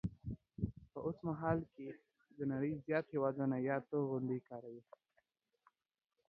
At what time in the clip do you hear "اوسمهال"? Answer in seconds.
1.07-1.59